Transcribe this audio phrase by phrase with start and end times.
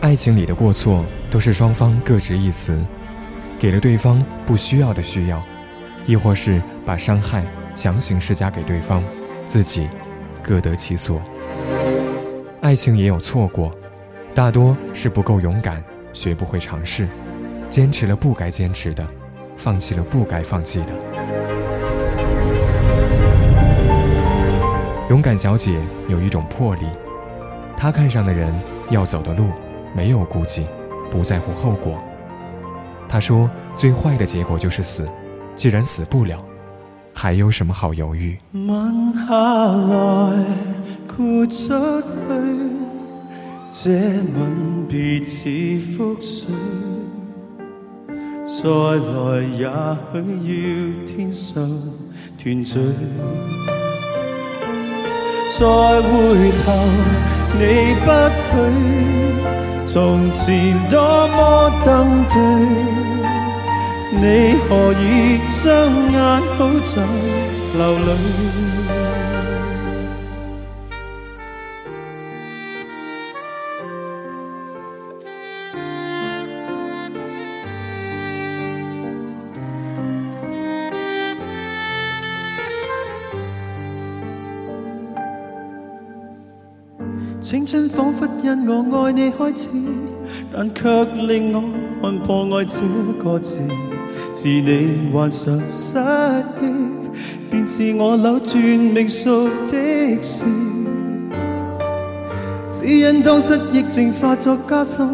[0.00, 2.82] 爱情里的过错都是双方各执一词，
[3.58, 5.42] 给了对方不需要的需要，
[6.06, 7.44] 亦或是把伤害
[7.74, 9.04] 强行施加给对方，
[9.44, 9.86] 自己
[10.42, 11.20] 各得其所。
[12.62, 13.70] 爱情也有错过，
[14.34, 17.06] 大多是不够勇敢，学不会尝试，
[17.68, 19.06] 坚持了不该坚持的，
[19.54, 20.94] 放弃了不该放弃的。
[25.10, 25.78] 勇敢小姐
[26.08, 26.86] 有一种魄力，
[27.76, 28.54] 她看上的人
[28.88, 29.50] 要走的路
[29.94, 30.64] 没有顾忌，
[31.10, 31.98] 不在乎后果。
[33.08, 35.08] 他说：“最坏的结果就是死，
[35.54, 36.44] 既然死不了，
[37.12, 40.44] 还有什么好犹豫？”吻下来，
[41.08, 42.06] 豁出去，
[43.72, 46.46] 这吻别似覆水，
[48.46, 49.66] 再来也
[50.12, 51.68] 许要天上
[52.38, 52.78] 团聚。
[55.58, 56.08] 再回
[56.62, 56.72] 头，
[57.58, 57.60] 你
[58.00, 58.06] 不
[58.38, 58.50] 许，
[59.92, 62.38] 从前多么登对，
[64.12, 65.66] 你何以双
[66.12, 66.16] 眼
[66.56, 67.02] 好像
[67.76, 68.99] 流泪？
[87.40, 89.68] 青春仿佛因我爱你开始，
[90.52, 91.62] 但却令我
[92.02, 92.80] 看破爱这
[93.24, 93.56] 个字。
[94.34, 95.98] 自你患上失
[96.60, 100.44] 忆，便是我扭转命数的事。
[102.70, 105.08] 只因当失忆症化作加深，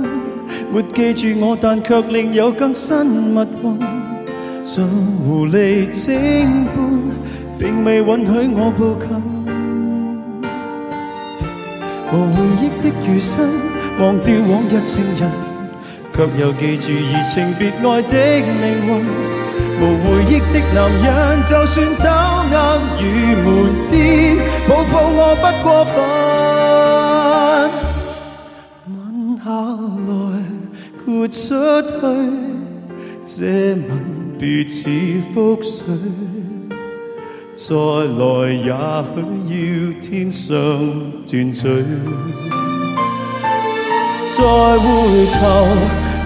[0.72, 3.78] 没记住我，但却另有更新密运。
[4.64, 7.00] 像狐狸精般，
[7.56, 9.35] 并未允许我步近。
[12.12, 13.34] 无回忆的余生，
[13.98, 15.28] 忘掉往日情人，
[16.12, 18.14] 却又记住移情别爱的
[18.60, 18.88] 命运。
[19.78, 21.04] 无回忆的男人，
[21.44, 22.08] 就算走
[22.52, 22.56] 硬
[23.02, 23.04] 与
[23.42, 23.46] 门
[23.90, 23.94] 边，
[24.68, 25.94] 抱抱我不过分。
[28.86, 28.94] 吻
[29.44, 29.44] 下
[30.06, 30.14] 来，
[31.04, 31.36] 豁出
[31.82, 31.94] 去，
[33.24, 33.34] 这
[33.74, 33.88] 吻
[34.38, 34.78] 别似
[35.34, 35.82] 覆水。
[37.58, 39.16] 再来也许
[39.48, 39.56] 要
[40.02, 40.52] 天上
[41.26, 41.64] 团聚，
[44.30, 44.42] 再
[44.76, 44.84] 回
[45.32, 45.40] 头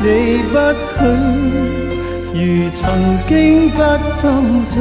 [0.03, 0.07] 你
[0.51, 0.53] 不
[0.99, 1.01] 许，
[2.35, 2.39] 如
[2.73, 2.79] 曾
[3.29, 3.31] 经
[3.71, 3.79] 不
[4.21, 4.27] 登
[4.69, 4.75] 对，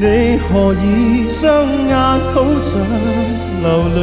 [0.00, 0.02] 你
[0.40, 0.84] 何以
[1.28, 1.42] 双
[1.86, 1.94] 眼
[2.34, 2.74] 好像
[3.62, 3.98] 流泪？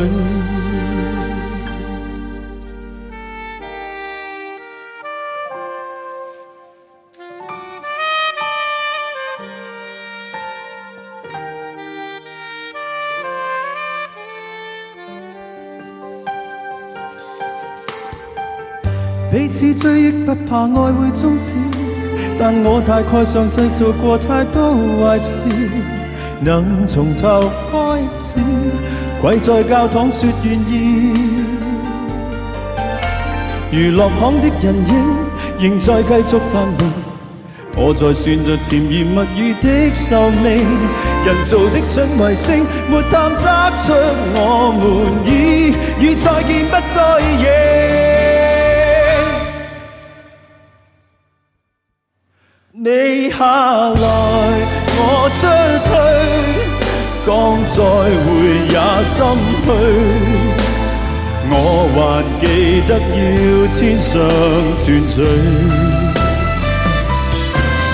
[19.31, 21.55] 彼此追忆不怕爱会终止，
[22.37, 25.45] 但我大概上世做过太多坏事，
[26.41, 27.39] 能从头
[27.71, 28.35] 开始，
[29.21, 31.13] 跪在教堂说愿意。
[33.71, 34.99] 娱乐巷的人影
[35.57, 36.91] 仍在继续繁荣，
[37.77, 40.57] 我在算着甜言蜜语的寿命，
[41.25, 43.47] 人造的准卫星没探测
[43.85, 43.93] 出
[44.35, 44.83] 我们
[45.25, 48.30] 已与再见不再认。
[52.83, 53.93] 你下来，
[54.97, 55.41] 我出
[55.85, 55.89] 去，
[57.27, 57.29] 讲
[57.67, 57.77] 再
[58.25, 58.27] 会
[58.73, 58.75] 也
[59.05, 59.15] 心
[59.61, 59.69] 虚。
[61.51, 61.53] 我
[61.93, 61.99] 还
[62.41, 62.43] 记
[62.87, 63.21] 得要
[63.75, 64.09] 天上
[64.81, 64.83] 团
[65.13, 65.21] 聚，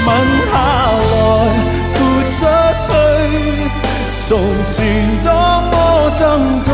[0.05, 0.09] 吻
[0.47, 0.55] 下
[1.11, 1.13] 来，
[1.91, 1.99] 豁
[2.31, 2.39] 出
[2.87, 2.89] 去，
[4.25, 4.29] 从
[4.63, 4.71] 前
[5.21, 5.27] 多
[5.69, 5.75] 么
[6.17, 6.23] 登
[6.63, 6.71] 对，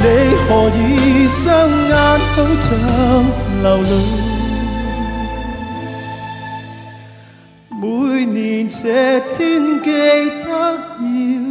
[0.00, 0.02] 你
[0.48, 0.80] 何以
[1.28, 1.44] 双
[1.90, 1.92] 眼
[2.32, 2.66] 好像
[3.62, 4.31] 流泪？
[8.32, 11.41] 年这天记得要。